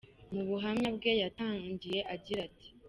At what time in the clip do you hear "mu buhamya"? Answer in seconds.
0.33-0.89